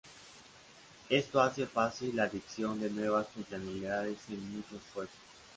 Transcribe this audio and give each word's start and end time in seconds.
Esto 1.11 1.41
hace 1.41 1.67
fácil 1.67 2.15
la 2.15 2.23
adición 2.23 2.79
de 2.81 2.89
nuevas 2.89 3.27
funcionalidades 3.27 4.17
sin 4.25 4.55
mucho 4.57 4.77
esfuerzo. 4.77 5.13